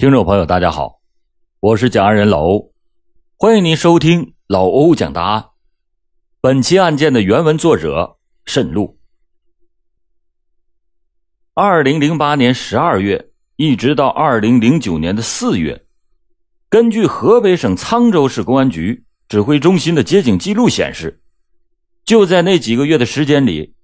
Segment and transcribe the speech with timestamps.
[0.00, 1.00] 听众朋友，大家好，
[1.58, 2.72] 我是讲案人老欧，
[3.36, 5.46] 欢迎您收听老欧讲答案。
[6.40, 9.00] 本期案件的原文作者慎路。
[11.52, 15.84] 二零零八年十二月，一直到二零零九年的四月，
[16.70, 21.20] 根据河北省沧州市公安局指挥中心的接警记录显示，
[22.04, 23.74] 就在那几个月的时间里，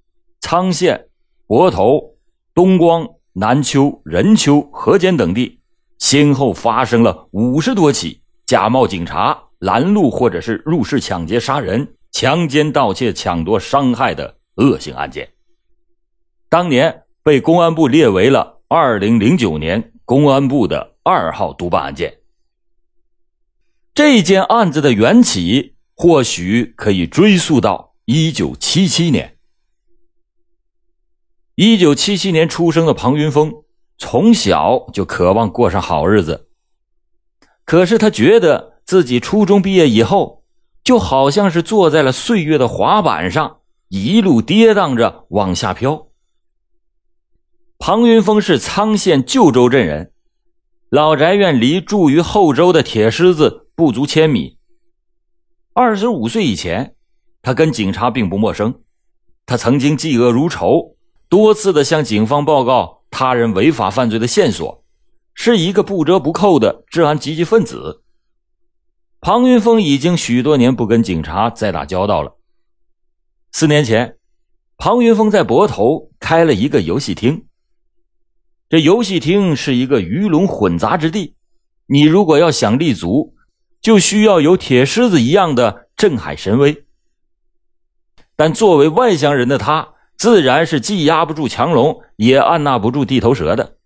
[0.41, 1.09] 沧县、
[1.49, 2.15] 泊头、
[2.55, 5.61] 东光、南丘、任丘、河间等地。
[6.05, 15.27] 先后发生了五十多起假冒警察拦路或者是入室抢劫、杀人、强奸、盗窃、抢夺、伤害的恶性案件。
[16.51, 22.19] 当年被公安部列为了二零零九年公安部的二号督办案件。
[23.95, 29.39] 这件案子的缘起或许可以追溯到一九七七年。
[31.55, 33.64] 一九七七年出生的庞云峰。
[33.97, 36.49] 从小就渴望过上好日子，
[37.65, 40.43] 可是他觉得自己初中毕业以后，
[40.83, 46.09] 就好像是坐在了岁月的滑板上，一路跌宕着往下飘。
[47.79, 50.13] 庞云峰是沧县旧州镇人，
[50.91, 54.59] 老宅院离住于后州的铁狮子不足千米。
[55.73, 56.97] 二十五岁以前，
[57.43, 58.83] 他跟警察并不陌生，
[59.47, 60.97] 他曾经嫉恶如仇，
[61.29, 63.04] 多次的向警方报告。
[63.15, 64.85] 他人违法犯罪的线索，
[65.35, 68.03] 是一个不折不扣的治安积极分子。
[69.21, 72.37] 庞云峰已经许多年不跟警察再打交道了。
[73.53, 74.17] 四年前，
[74.77, 77.47] 庞云峰在泊头开了一个游戏厅。
[78.69, 81.37] 这游戏厅是一个鱼龙混杂之地，
[81.87, 83.37] 你如果要想立足，
[83.81, 86.85] 就需要有铁狮子一样的镇海神威。
[88.35, 89.94] 但作为外乡人的他。
[90.17, 93.77] 自然是既压不住强龙，也按捺不住地头蛇的。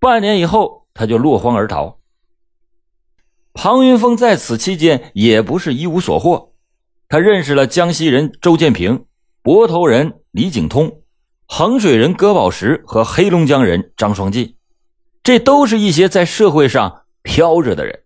[0.00, 1.98] 半年以后，他就落荒而逃。
[3.52, 6.54] 庞云峰在此期间也不是一无所获，
[7.08, 9.06] 他认识了江西人周建平、
[9.42, 11.02] 泊头人李景通、
[11.46, 14.56] 衡水人葛宝石和黑龙江人张双进，
[15.22, 18.04] 这都是一些在社会上飘着的人。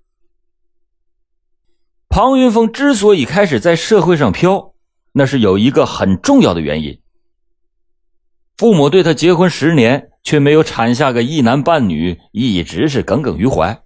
[2.09, 4.72] 庞云峰之所以开始在社会上飘。
[5.13, 7.01] 那是有一个很重要的原因。
[8.57, 13.83] 父母对他结婚十年却没有产下个一男半女，一直是耿耿于怀，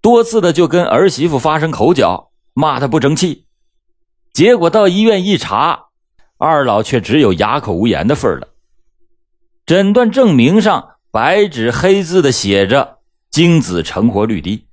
[0.00, 3.46] 多次的就跟儿媳妇发生口角，骂他不争气。
[4.32, 5.86] 结果到医院一查，
[6.38, 8.48] 二老却只有哑口无言的份了。
[9.66, 12.98] 诊断证明上白纸黑字的写着
[13.30, 14.66] 精子成活率低。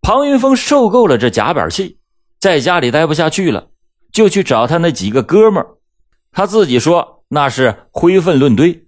[0.00, 1.98] 庞云峰受够了这夹板气，
[2.38, 3.68] 在家里待不下去了。
[4.12, 5.76] 就去找他那几个哥们儿，
[6.32, 8.86] 他自己说那是灰粪论堆。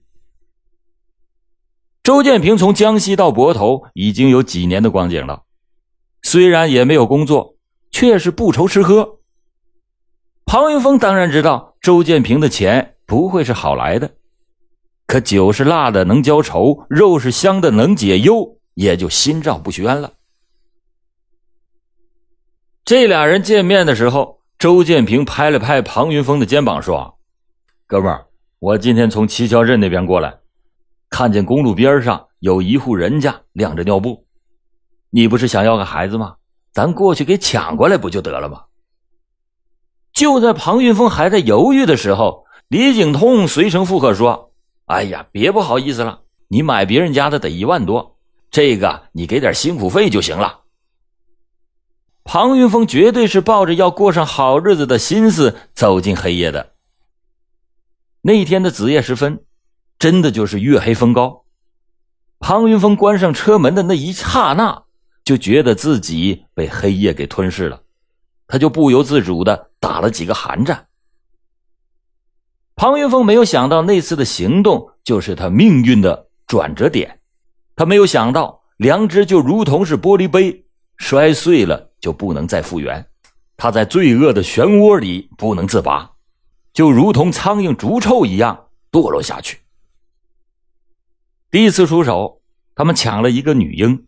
[2.02, 5.44] 周建平从江西到泊头已经有几年的光景了，
[6.22, 7.56] 虽然也没有工作，
[7.92, 9.20] 却是不愁吃喝。
[10.44, 14.16] 庞云峰当然知道周建平的钱不会是好来的，
[15.06, 20.14] 可酒是辣的能浇愁，肉是香的能解忧，也就心照不宣了。
[22.84, 24.41] 这俩人见面的时候。
[24.62, 27.18] 周建平拍了拍庞云峰的肩膀，说
[27.88, 28.26] ：“哥们儿，
[28.60, 30.38] 我今天从七桥镇那边过来，
[31.10, 34.24] 看见公路边上有一户人家晾着尿布。
[35.10, 36.36] 你不是想要个孩子吗？
[36.72, 38.62] 咱过去给抢过来不就得了吗？”
[40.14, 44.52] 就在庞云峰还在犹豫的时候，李景通随声附和说
[44.86, 48.16] ：“哎呀，别不好意思了，你买别人家的得一万多，
[48.52, 50.60] 这个你给点辛苦费就行了。”
[52.24, 56.72] 庞云峰绝对是抱着要过上好日子的心思走进黑夜的。
[58.22, 59.44] 那天的子夜时分，
[59.98, 61.44] 真的就是月黑风高。
[62.38, 64.84] 庞云峰关上车门的那一刹那，
[65.24, 67.82] 就觉得自己被黑夜给吞噬了，
[68.46, 70.86] 他就不由自主的打了几个寒战。
[72.76, 77.20] 庞云峰没有想到那次的行动就是他命运的转折点，
[77.76, 80.64] 他没有想到良知就如同是玻璃杯，
[80.96, 81.91] 摔碎了。
[82.02, 83.06] 就不能再复原，
[83.56, 86.10] 他在罪恶的漩涡里不能自拔，
[86.74, 89.60] 就如同苍蝇逐臭一样堕落下去。
[91.50, 92.42] 第一次出手，
[92.74, 94.06] 他们抢了一个女婴，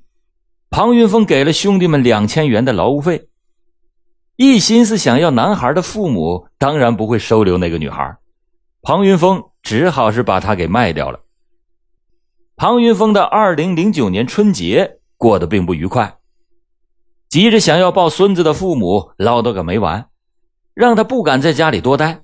[0.71, 3.29] 庞云峰给了兄弟们两千元的劳务费，
[4.37, 8.17] 一心思想要男孩的父母当然不会收留那个女孩，
[8.83, 11.21] 庞云峰只好是把她给卖掉了。
[12.57, 16.19] 庞云峰的二零零九年春节过得并不愉快。
[17.35, 20.07] 急着想要抱孙子的父母唠叨个没完，
[20.73, 22.23] 让他不敢在家里多待。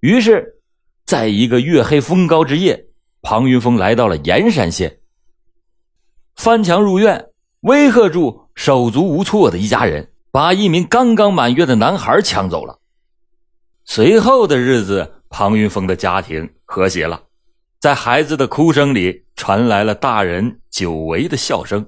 [0.00, 0.62] 于是，
[1.04, 2.86] 在一个月黑风高之夜，
[3.20, 5.00] 庞云峰来到了盐山县，
[6.34, 7.26] 翻墙入院，
[7.60, 12.78] 威吓住手足无措的一家人，把一名刚刚满月的男孩抢走了。
[13.84, 17.24] 随后的日子，庞云峰的家庭和谐了，
[17.78, 21.86] 在孩子的哭声里传来了大人久违的笑声。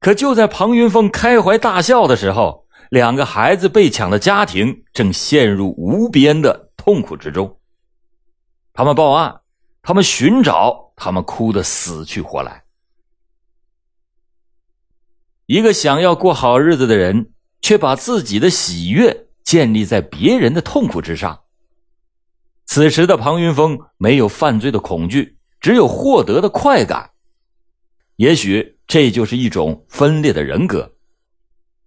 [0.00, 7.58] 可就在庞云峰开怀大笑的时候，两个孩子被抢的家庭正陷入无边的痛苦之中。
[8.72, 9.40] 他们报案，
[9.82, 12.62] 他们寻找，他们哭得死去活来。
[15.46, 21.40] 一个想要过好日子的人，却把自己的喜悦建立在别人的痛苦之上。
[22.66, 27.10] 此时的庞云峰没有犯罪的恐惧，只有获得的快感。
[28.14, 28.77] 也许。
[28.88, 30.94] 这就是一种分裂的人格，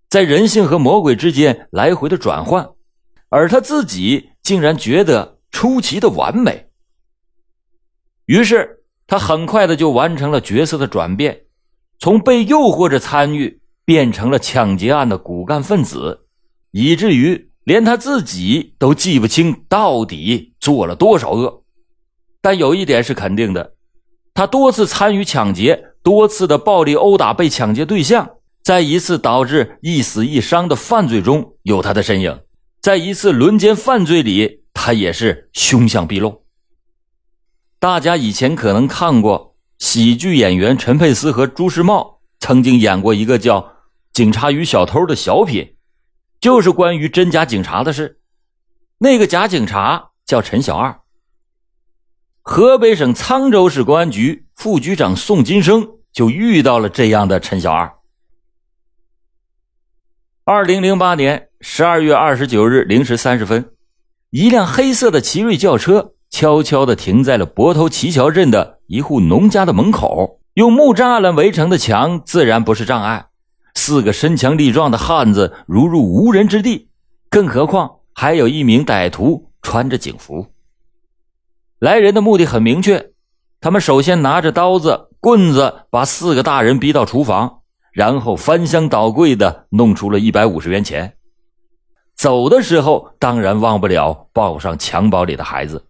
[0.07, 2.69] 在人性和魔鬼之间来回的转换，
[3.29, 6.69] 而他自己竟然觉得出奇的完美。
[8.27, 11.41] 于是他很快的就完成了角色的转变，
[11.97, 16.27] 从被诱惑着参与，变成了抢劫案的骨干分子，
[16.69, 21.63] 以至于连他自己都记不清到底做了多少恶。
[22.41, 23.73] 但有一点是肯定的，
[24.35, 25.87] 他多次参与抢劫。
[26.03, 32.39] 多次的暴力殴打被抢劫对象，在一次导致一死一伤的犯罪中有他的身影，
[32.81, 36.43] 在一次轮奸犯罪里，他也是凶相毕露。
[37.79, 43.61] 大家以前可能看过喜剧演员陈佩斯和朱时茂曾经演过一个叫
[44.13, 45.75] 《警察与小偷》的小品，
[46.39, 48.19] 就是关于真假警察的事。
[48.99, 50.99] 那个假警察叫陈小二。
[52.43, 57.93] 河北省沧州市公安局副局长宋金生就遇到了这样的陈小二。
[60.43, 63.71] 二零零八年十二月二十九日零时三十分，
[64.29, 70.39] 一辆黑色的奇瑞轿车悄悄地停在了泊头齐桥镇的一户农家的门口。
[70.53, 73.29] 用木栅栏围成的墙自然不是障碍，
[73.73, 76.87] 四个身强力壮的汉子如入无人之地，
[77.31, 80.53] 更何况还有一名歹徒穿着警服。
[81.79, 83.10] 来人的目的很明确，
[83.61, 87.61] 他们首先拿着刀子、棍子，把四个大人逼到厨房，
[87.93, 91.15] 然后翻箱倒柜的弄出了一百五十元钱。
[92.15, 95.85] 走的时候，当然忘不了抱上襁褓里的孩子。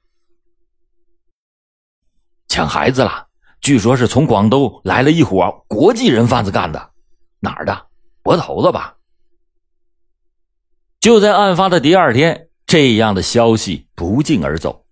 [2.50, 3.28] 抢孩子了，
[3.62, 6.92] 据说是从广东来了一伙国际人贩子干的，
[7.40, 7.86] 哪儿的？
[8.22, 8.98] 脖头的吧？
[11.00, 14.86] 就在案发的第二天，这样的消息不胫而走。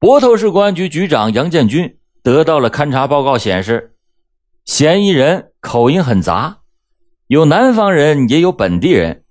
[0.00, 3.96] 泊头市公安局局长杨建军得到了勘查报告，显示
[4.64, 6.58] 嫌疑人口音很杂，
[7.26, 9.24] 有南方人也有本地人，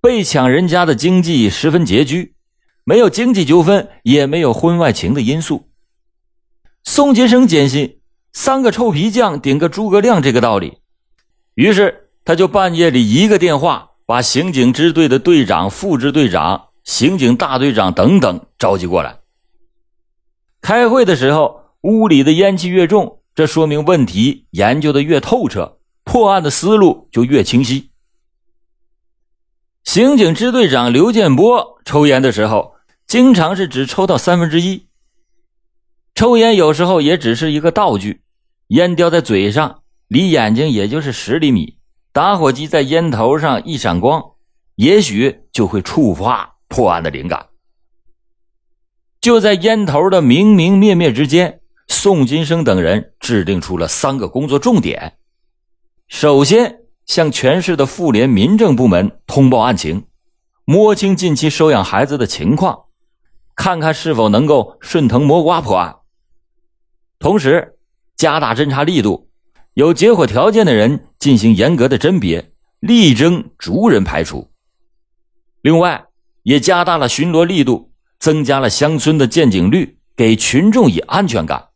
[0.00, 2.34] 被抢人家的经济十分拮据，
[2.82, 5.68] 没有经济纠纷，也没有婚外情的因素。
[6.82, 8.00] 宋金生坚信
[8.32, 10.78] 三个臭皮匠顶个诸葛亮这个道理，
[11.54, 19.19] 于是他就半夜里一个电话把刑警支队的队长、副支队长、刑警大队长等等召集过来。
[20.60, 27.90] 开会的时候，屋里的烟气越重，这说明问题研究的越透彻，破案的思路就越清晰。
[29.82, 32.74] 刑警支队长刘建波抽烟的时候，
[33.06, 34.86] 经常是只抽到三分之一。
[36.14, 38.22] 抽烟有时候也只是一个道具，
[38.68, 41.78] 烟叼在嘴上，离眼睛也就是十厘米，
[42.12, 44.22] 打火机在烟头上一闪光，
[44.74, 47.46] 也许就会触发破案的灵感。
[49.20, 55.18] 就在烟头的明明灭灭之间，宋金生等人制定出了三个工作重点：
[56.08, 60.06] 首先，向全市的妇联民政部门通报案情，
[60.64, 62.84] 摸清近期收养孩子的情况，
[63.54, 66.00] 看看是否能够顺藤摸瓜破案；
[67.18, 67.74] 同时，
[68.16, 69.28] 加大侦查力度，
[69.74, 74.50] 有结伙条件的人进行严格的甄别，力争逐人排除。
[75.60, 76.06] 另外，
[76.42, 77.89] 也加大了巡逻力度。
[78.20, 81.70] 增加了乡村的见警率，给群众以安全感。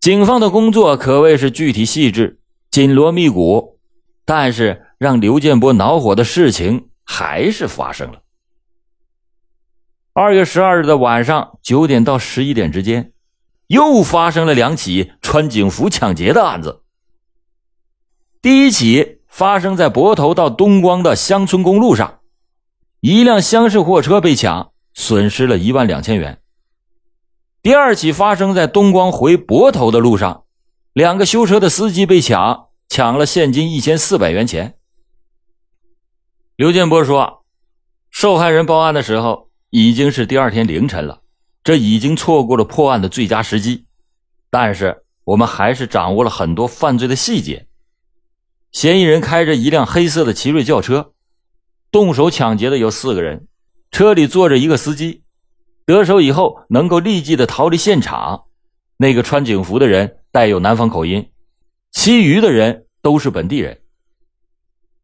[0.00, 2.40] 警方的工作可谓是具体细致、
[2.70, 3.78] 紧锣密鼓，
[4.24, 8.22] 但是让刘建波恼火的事情还是发生了。
[10.12, 13.12] 二月十二日的晚上九点到十一点之间，
[13.68, 16.82] 又发生了两起穿警服抢劫的案子。
[18.42, 22.18] 第一起发生在泊头到东光的乡村公路上，
[23.00, 24.72] 一辆厢式货车被抢。
[24.98, 26.40] 损失了一万两千元。
[27.62, 30.42] 第二起发生在东光回泊头的路上，
[30.92, 34.74] 两个修车的司机被抢，抢了现金一千四百元钱。
[36.56, 37.44] 刘建波说，
[38.10, 41.22] 受害人报案的时候已经是第二天凌晨了，
[41.62, 43.86] 这已经错过了破案的最佳时机。
[44.50, 47.68] 但是我们还是掌握了很多犯罪的细节。
[48.72, 51.12] 嫌疑人开着一辆黑色的奇瑞轿车，
[51.92, 53.46] 动手抢劫的有四个人，
[53.90, 55.22] 车里坐着一个司机。
[55.86, 58.44] 得手以后，能够立即的逃离现场。
[58.98, 61.30] 那个穿警服的人带有南方口音，
[61.90, 63.78] 其余的人都是本地人。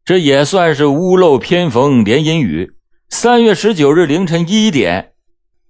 [0.03, 2.73] 这也算是屋漏偏逢连阴雨。
[3.09, 5.13] 三月十九日凌晨一点，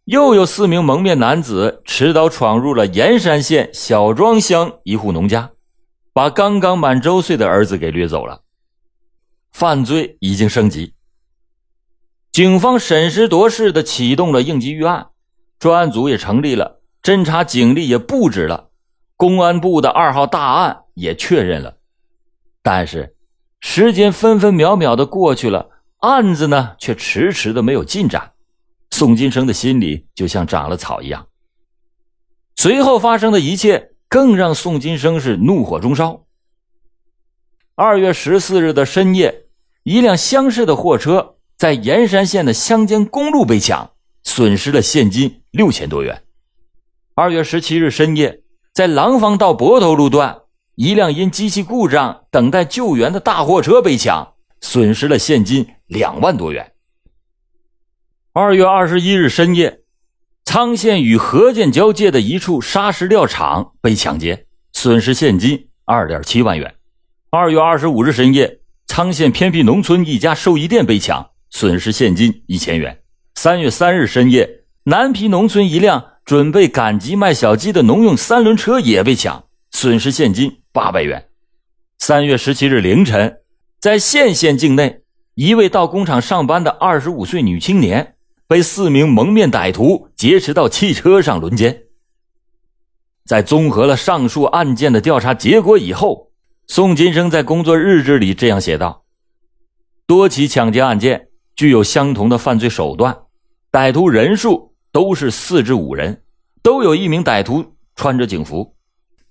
[0.06, 5.52] 又有四名蒙面男子持刀闯入了盐山县小庄乡一户农家。
[6.12, 8.42] 把刚刚满周岁的儿子给掠走了，
[9.52, 10.94] 犯罪已经升级。
[12.36, 15.08] 警方审时度势的启动了应急预案，
[15.58, 18.72] 专案组也成立了，侦查警力也布置了，
[19.16, 21.78] 公安部的二号大案也确认了。
[22.62, 23.16] 但是，
[23.62, 28.34] 时间分分秒秒的过去了，案子呢却迟迟的没有进展。
[28.92, 31.28] 宋金生的心里就像长了草一样。
[32.58, 33.94] 随后发生的一切。
[34.08, 36.26] 更让宋金生是怒火中烧。
[37.76, 39.48] 二月十四日的深夜，
[39.84, 43.92] 一辆厢式的货车在盐山县的乡间公路被抢，
[44.24, 46.24] 损失了现金六千多元。
[47.14, 48.42] 二月十七日深夜，
[48.74, 50.42] 在廊坊到泊头路段，
[50.76, 56.74] 一辆因机器故障等待救援的大货车被抢，损失了现金两万多元。
[58.34, 59.82] 二月二十一日深夜。
[60.46, 66.76] 沧县与河间交界的一处砂石料厂被抢劫，损失现金二点七万元。
[67.32, 73.00] 二月二十五日深夜，沧县偏僻农村一家寿衣店被抢，损失现金一千元。
[73.36, 81.30] 三月三日深夜，南皮农村一辆准备赶集卖小鸡的农用三轮车也被抢，损失现金八百元。
[81.98, 83.38] 三月十七日凌晨，
[83.80, 85.04] 在县县境内，
[85.36, 88.16] 一位到工厂上班的二十五岁女青年。
[88.48, 91.84] 被四名蒙面歹徒劫持到汽车上轮奸。
[93.26, 96.32] 在综合了上述案件的调查结果以后，
[96.68, 99.04] 宋金生在工作日志里这样写道：
[100.06, 103.18] 多起抢劫案件具有相同的犯罪手段，
[103.72, 106.24] 歹徒人数都是四至五人，
[106.62, 108.76] 都有一名歹徒穿着警服。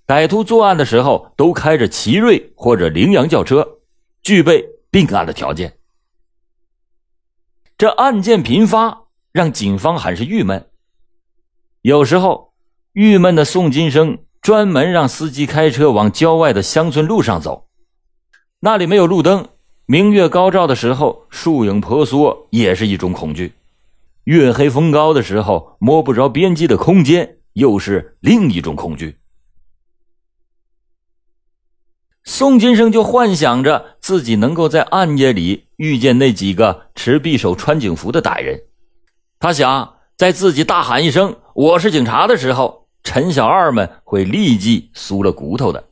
[0.07, 3.79] 歹徒作案的时候都开着奇瑞或者羚羊轿车，
[4.21, 5.77] 具备并案的条件。
[7.77, 9.05] 这案件频发。
[9.35, 10.69] 让警方很是郁闷。
[11.81, 12.53] 有时候，
[12.93, 17.67] 郁闷的宋金生专门让司机开车往郊外的乡村路上走，
[18.61, 19.49] 那里没有路灯，
[19.87, 23.51] 明月高照的时候，树影婆娑也是一种恐惧；
[24.23, 29.17] 月黑风高的时候，摸不着边际的空间又是另一种恐惧。
[32.23, 38.63] 宋金生就幻想着自己能够在暗夜里遇见那几个持匕首、穿警服的歹人。
[39.37, 45.83] 他想，在自己大喊一声“我是警察”的时候，陈小二们会立即酥了骨头的。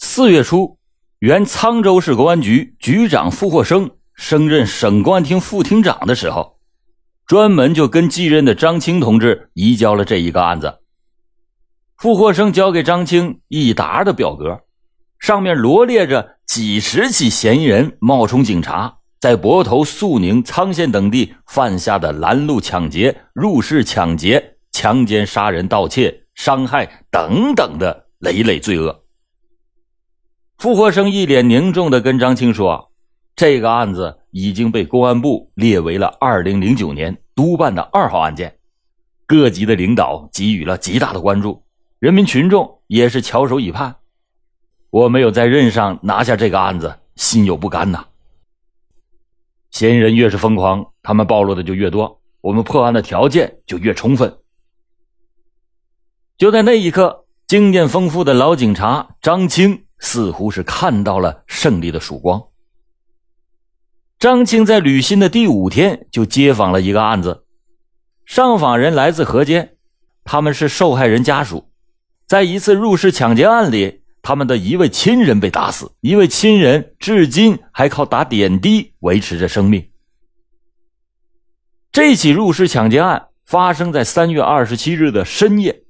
[0.00, 0.76] 四月初，
[1.20, 6.58] 原沧州市公安局局长傅霍生升任省公安厅副厅长的时候，
[7.26, 10.78] 专门就跟继任的张青同志移交了这一个案子。
[11.98, 14.62] 傅霍生交给张青一沓的表格，
[15.18, 18.96] 上面罗列着几十起嫌疑人冒充警察。
[19.20, 29.04] 在泊头、肃宁、沧县等地犯下的拦路抢劫、入室抢劫、强奸、杀人、盗窃、伤害等等的累累罪恶，
[30.60, 32.92] 傅活生一脸凝重的跟张青说
[33.34, 38.58] ：“这个案子已经被公安部列为了二零零九年督办的二号案件，
[39.24, 41.62] 各级的领导给予了极大的关注，
[41.98, 43.96] 人民群众也是翘首以盼。
[44.90, 48.04] 我没有在任上拿下这个案子，心有不甘呐。”
[49.72, 54.36] 嫌疑人越是疯狂，他们暴露的就越多，我们破案的条件就越充分。
[56.36, 62.42] 就在那一刻，经验丰富的老警察张青似乎是看到了胜利的曙光。
[64.18, 67.44] 张青在履新的第五天就接访了一个案子，
[68.26, 69.76] 上访人来自河间，
[70.24, 71.70] 他们是受害人家属，
[72.26, 74.00] 在一次入室抢劫案里。
[74.22, 79.90] 他们的一位亲人被打死，一位亲人至今还靠打点滴维持着生命。
[81.90, 85.84] 这起入室抢劫案发生在三月二十七日的深夜，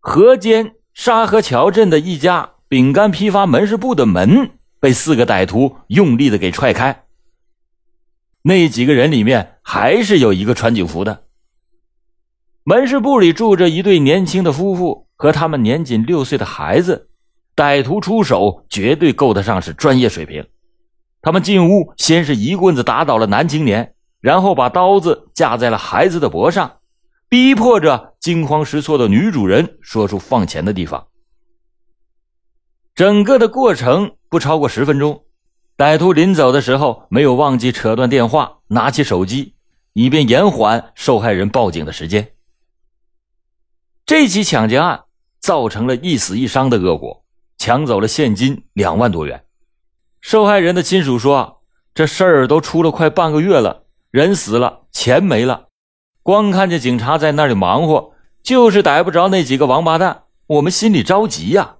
[0.00, 7.04] 河间沙河桥镇的一家饼干批发门市部的门被四个歹徒用力的给踹开。
[8.42, 11.24] 那几个人里面还是有一个穿警服的。
[12.64, 17.08] 门市部里住着一对年轻的夫妇和他们年仅六岁的孩子。
[17.56, 20.46] 歹徒出手绝对够得上是专业水平。
[21.20, 26.76] 他们进屋，先是一棍子打倒了男青年，然后把刀子架在了孩子的脖上，
[27.28, 31.07] 逼迫着惊慌失措的女主人说出放钱的地方。
[32.98, 35.22] 整个的过程不超过十分钟。
[35.76, 39.54] 歹徒临走的时候没有忘记扯断电话，拿起手机，
[39.92, 42.32] 以便延缓受害人报警的时间。
[44.04, 45.04] 这起抢劫案
[45.38, 47.24] 造成了一死一伤的恶果，
[47.56, 49.44] 抢走了现金两万多元。
[50.20, 51.60] 受害人的亲属说
[51.94, 55.68] ：“这事儿都出了快半个月了，人死了，钱没了，
[56.24, 58.12] 光看见警察在那里忙活，
[58.42, 61.76] 就是逮不着那几个王八蛋，我们心里着急呀。”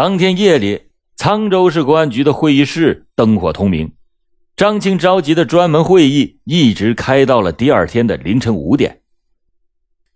[0.00, 0.88] 当天夜里。
[1.18, 3.92] 沧州市公安局的会议室灯火通明，
[4.56, 9.02] 张青召集的专门会议一直开到了第二天的凌晨五点。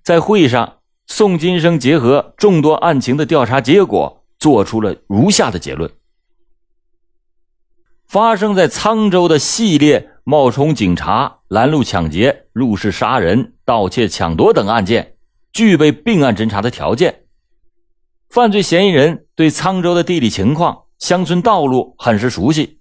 [0.03, 5.91] 在会上，宋金生结合众多案情的调查结果，做出了如下的结论：
[8.07, 15.17] 发生在沧州的系列冒充警察拦路抢劫、入室杀人、盗窃抢夺等案件，
[15.53, 17.24] 具备并案侦查的条件。
[18.35, 20.87] 犯罪嫌疑人对沧州的地理情况。
[20.99, 22.81] 乡村道路很是熟悉，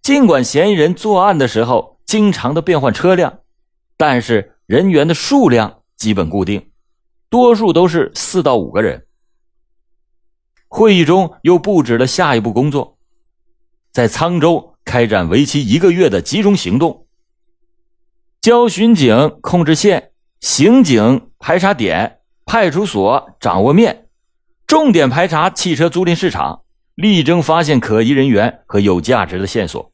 [0.00, 3.40] 尽管嫌疑人作案的时候经常的变换车辆，
[3.98, 6.70] 但是人员的数量基本固定，
[7.28, 9.06] 多数都是四到五个人。
[10.66, 12.96] 会议中又布置了下一步工作，
[13.92, 17.06] 在沧州开展为期一个月的集中行动，
[18.40, 24.07] 交巡警控制线，刑警排查点，派出所掌握面，
[24.68, 26.60] 重点排查汽车租赁市场。
[26.94, 29.92] 力争发现可疑人员和有价值的线索，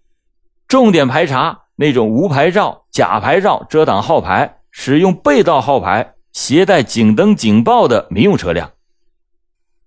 [0.67, 8.71] 重点排查那种无牌照、假牌照遮挡号牌、使用被盗号牌、携带警灯警报的民用车辆。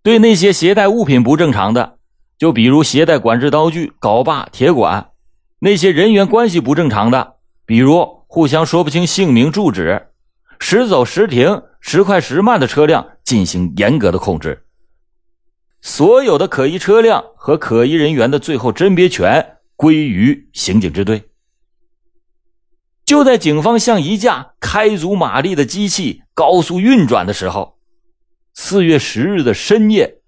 [0.04, 1.98] 对那些携带物品不正常的，
[2.38, 5.10] 就比如携带管制刀具、镐把、铁管；
[5.58, 10.10] 那些人员关系不正常的，比如互相说不清姓名、住址、
[10.60, 14.66] 时走时停、时快时慢的车辆，进行严格的控制。
[15.88, 21.30] 所有的可疑车辆和可疑人员的最后甄别权归于刑警支队。
[23.06, 27.80] 就在警方向一架开足马力的机器高速运转的时候，
[28.54, 30.20] 四月十日的深夜，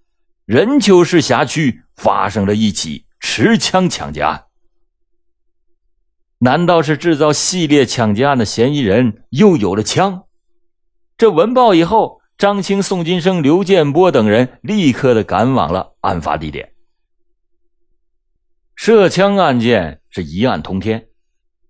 [0.46, 4.46] 任丘市辖区发生了一起持枪抢劫案。
[6.38, 10.24] 难道是制造系列抢劫案的嫌疑人又有了枪？
[11.18, 12.19] 这闻报以后。
[12.40, 16.72] 张青、宋金生、刘建波等人立刻的赶往了案发地点。
[18.78, 21.10] 涉枪案件是一案通天。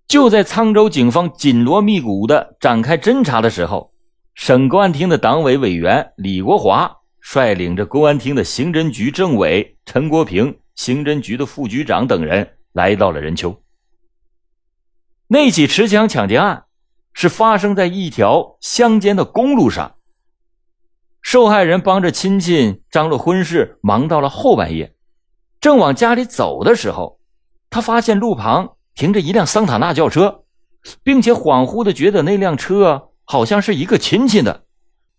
[0.06, 3.92] 就在沧州警方紧锣密鼓的展开侦查的时候，
[4.34, 13.60] 省公安厅的党委委员李国华率领着公安厅的刑侦局政委陈国平、刑侦局的副局长等人来到了任丘。
[15.26, 16.66] 那起持枪抢劫案
[17.12, 19.96] 是发生在一条乡间的公路上。
[21.22, 24.94] 受害人帮着亲戚张罗婚事，忙到了后半夜，
[25.60, 27.20] 正往家里走的时候，
[27.68, 30.44] 他发现路旁停着一辆桑塔纳轿车，
[31.02, 34.64] 并且恍惚的觉得那辆车好像是一个亲戚的，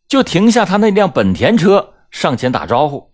[0.08, 3.14] 就停下他那辆本田车上前打招呼。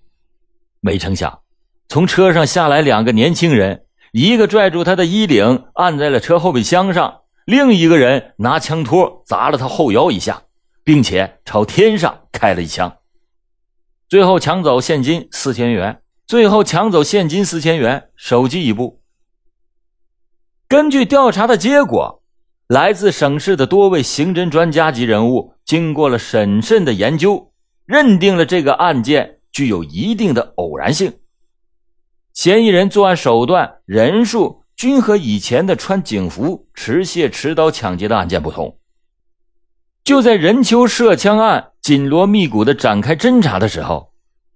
[0.80, 1.42] 没成想，
[1.90, 10.44] 从车上下来两个年轻人，一个拽住他的衣领按在了车后备箱上，另一个人拿枪托砸了他后腰一下。
[10.88, 13.00] 并且朝天上开了一枪，
[14.08, 16.02] 最后抢走现金四千元。
[16.26, 19.02] 最后抢走现金四千元，手机一部。
[20.70, 22.24] 根据调查的结果，
[22.68, 27.52] 来自省市的多位刑侦专家级人物经过了审慎的研究，
[27.86, 31.20] 认定了这个案件具有一定的偶然性。
[32.34, 38.80] 嫌疑人作案手段、人数均和以前的穿警服持械持刀抢劫的案件不同。
[40.08, 44.14] 就在任丘涉枪案紧锣密鼓的展开侦查的时候，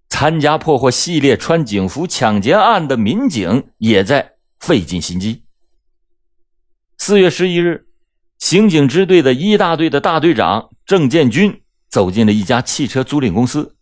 [0.07, 5.43] 参加破获系列穿警服抢劫案的民警也在费尽心机。
[6.97, 7.85] 四月十一日，
[8.39, 13.75] 刑警支队的一大队的大队长郑建军走进了一家汽车租赁公司，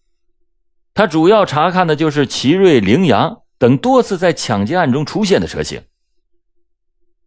[0.96, 5.84] 他主要查看的就是奇瑞、羚羊等多次在抢劫案中出现的车型。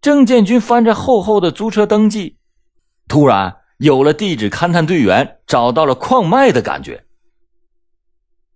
[0.00, 2.38] 郑建军翻着厚厚的租车登记，
[3.06, 3.58] 突然。
[3.82, 7.02] 有了地质勘探队员找到了矿脉的感觉。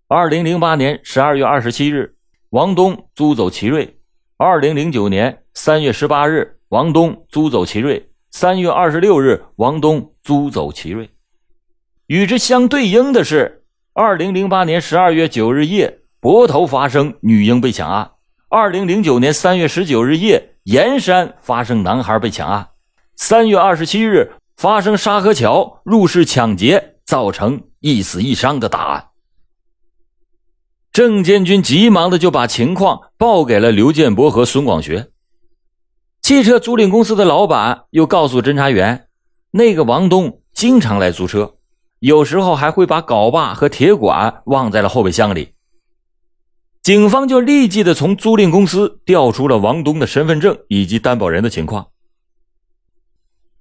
[0.07, 2.15] 二零零八年十二月二十七日，
[2.51, 3.97] 王东租走奇瑞；
[4.37, 11.11] 二零零九年三月十八日，王东租走奇瑞；三月二十六日，王东租走奇瑞。
[12.07, 18.13] 与之相对应的是，二零零八年十二月九日夜，泊头发生女婴被抢案；
[18.49, 22.67] 二零零九年三月十九日夜，盐山发生男孩被抢案；
[23.17, 24.31] 三月二十七日。
[24.57, 29.09] 发生沙河桥入室抢劫，造成一死一伤的大案。
[30.91, 35.11] 郑建军急忙的就把情况报给了刘建波和孙广学。
[36.23, 39.09] 汽车租赁公司的老板又告诉侦查员，
[39.51, 41.57] 那个王东经常来租车，
[41.99, 45.53] 有时候还会把镐把和铁管忘在了后备箱里。
[46.83, 51.89] 警方就立即的从租赁公司调出了王东的身份证以及担保人的情况。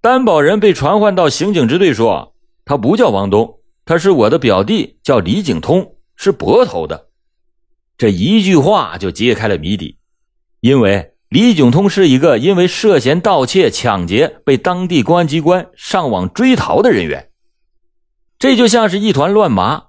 [0.06, 7.08] 担保人被传唤到刑警支队说，他不叫王东，他是我的表弟，叫李景通，是泊头的。
[7.98, 9.98] 这一句话就揭开了谜底，
[10.60, 17.30] 因为李景通是一个因为涉嫌盗窃、抢劫被当地公安机关上网追逃的人员。
[18.38, 19.86] 这就像是一团乱麻，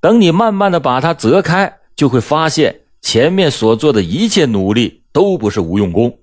[0.00, 6.20] 等你慢慢的把它择开，就会发现前面所做的一切努力都不是无用功，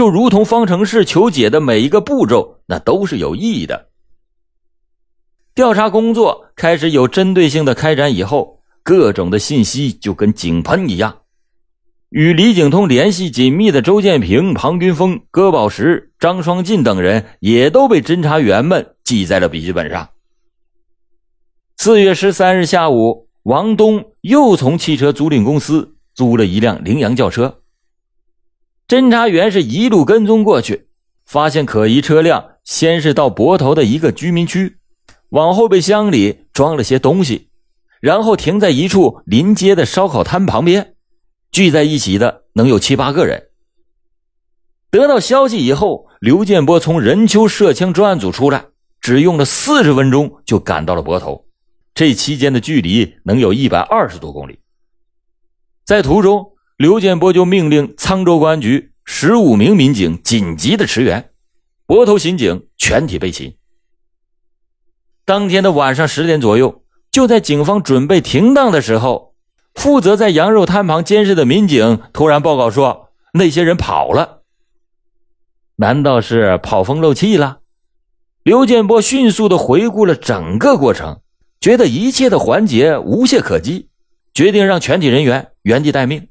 [0.00, 3.90] 就如同方程式求解的每一个步骤，那都是有意义的。
[5.54, 8.62] 调查工作开始有针对性的开展以后。
[8.82, 11.18] 各种的信息就跟井喷一样，
[12.08, 20.08] 与李景通联系紧密的周建平、庞云峰、戈宝石、张双进等人也都被侦查员们记在了笔记本上。
[21.76, 27.59] 四月十三日下午，王东又从汽车租赁公司租了一辆羚羊轿车。
[28.90, 30.88] 侦查员是一路跟踪过去，
[31.24, 34.78] 发现可疑车辆，先是到泊头的一个居民区，
[35.28, 37.50] 往后备箱里装了些东西。
[38.00, 40.96] 然后停在一处临街的烧烤摊旁边，
[41.52, 43.50] 聚在一起的能有七八个人。
[44.90, 48.64] 得到消息以后，刘建波从任丘涉枪专案组出来，
[49.00, 51.46] 只用了四十分钟就赶到了泊头。
[51.94, 54.58] 这期间的距离能有一百二十多公里。
[55.84, 61.28] 在途中，刘建波就命令沧州公安局十五名民警紧急的驰援，
[61.84, 63.54] 泊头刑警全体备勤。
[65.26, 66.82] 当天的晚上十点左右。
[67.10, 69.34] 就在警方准备停当的时候，
[69.74, 74.40] 负责在羊肉摊旁监视的民警突然报告说：“那些人跑了。”
[75.76, 77.58] 难道是跑风漏气了？
[78.42, 81.20] 刘建波迅速的回顾了整个过程，
[81.60, 83.90] 觉得一切的环节无懈可击，
[84.32, 86.28] 决定让全体人员原地待命。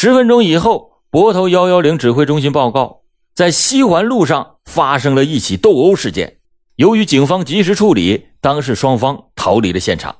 [0.00, 3.00] 十分钟以后，泊头幺幺零指挥中心报告，
[3.34, 6.38] 在西环路上发生了一起斗殴事件。
[6.76, 10.18] 由于警方及时处理，当事双方逃离了现场。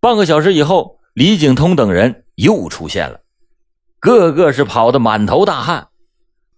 [0.00, 3.20] 半个小时以后，李景通等人又出现了，
[3.98, 5.88] 个个是跑得满头大汗。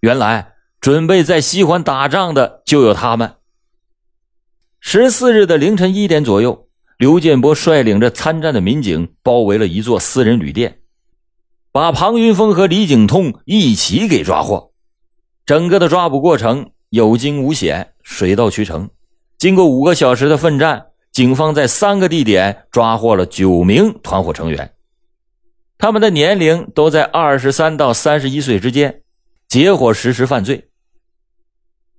[0.00, 3.36] 原来准备在西环打仗的就有他们。
[4.80, 6.66] 十四日的凌晨一点左右，
[6.98, 10.80] 刘建波率领着参战的民警包围了一座私人旅店，
[11.74, 14.70] 把庞云峰和李景通一起给抓获。
[15.44, 17.90] 整个的抓捕过程有惊无险。
[18.04, 18.90] 水到渠成，
[19.38, 24.72] 经过五个小时的奋战，警方在三个地点抓获了九名团伙成员，
[25.76, 29.00] 他们的年龄都在二十三到三十一岁之间，
[29.48, 30.68] 结伙实施犯罪。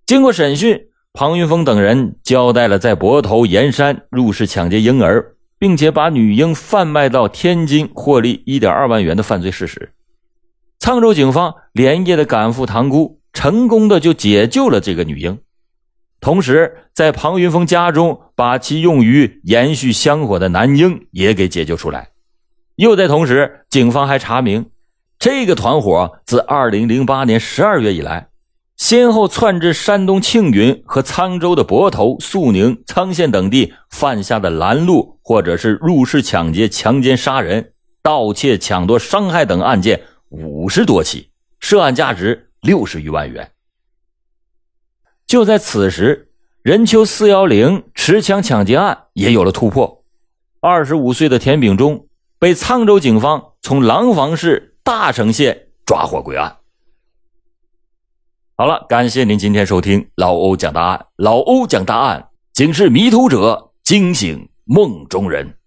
[0.05, 0.79] 经过审讯，
[1.11, 9.91] 庞云峰等人交代了在泊头盐山入室抢劫婴儿，并且把女婴贩卖到天津获利一点二万元的犯罪事实。
[10.79, 15.39] 沧州警方连夜的赶赴塘沽，成功的就解救了这个女婴。
[16.21, 22.09] 同时，在庞云峰家中把其用于延续香火的男婴也给解救出来。
[22.75, 24.65] 又在同时，警方还查明，
[25.19, 28.27] 这个团伙自2008年12月以来，
[28.77, 37.71] 先后窜至山东庆云和沧州的泊头、肃宁、沧县等地，犯下的拦路或者是入室抢劫、强奸、杀人、
[38.03, 43.51] 盗窃、抢夺、伤害等案件五十多起，涉案价值六十余万元。
[45.25, 46.29] 就在此时，
[46.61, 50.03] 任丘四幺零持枪抢劫案也有了突破。
[50.59, 52.07] 二十五岁的田炳忠
[52.37, 56.57] 被沧州警方从廊坊市大城县抓获归案。
[58.57, 61.07] 好了，感谢您今天收听老欧讲答案。
[61.17, 65.57] 老欧讲答案，警示迷途者，惊醒梦中人。